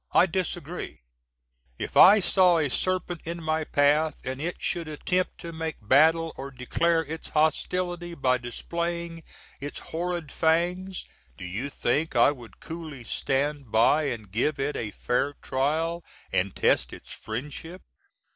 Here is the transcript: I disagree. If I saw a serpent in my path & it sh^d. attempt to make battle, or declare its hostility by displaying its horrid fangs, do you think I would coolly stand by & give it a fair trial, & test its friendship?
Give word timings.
I 0.13 0.25
disagree. 0.25 0.97
If 1.77 1.95
I 1.95 2.21
saw 2.21 2.57
a 2.57 2.71
serpent 2.71 3.21
in 3.23 3.43
my 3.43 3.63
path 3.63 4.15
& 4.19 4.23
it 4.23 4.57
sh^d. 4.57 4.87
attempt 4.87 5.37
to 5.41 5.53
make 5.53 5.75
battle, 5.79 6.33
or 6.37 6.49
declare 6.49 7.01
its 7.05 7.29
hostility 7.29 8.15
by 8.15 8.39
displaying 8.39 9.21
its 9.59 9.77
horrid 9.77 10.31
fangs, 10.31 11.05
do 11.37 11.45
you 11.45 11.69
think 11.69 12.15
I 12.15 12.31
would 12.31 12.59
coolly 12.59 13.03
stand 13.03 13.71
by 13.71 14.17
& 14.17 14.31
give 14.31 14.57
it 14.59 14.75
a 14.75 14.89
fair 14.89 15.33
trial, 15.39 16.03
& 16.31 16.55
test 16.55 16.93
its 16.93 17.13
friendship? 17.13 17.83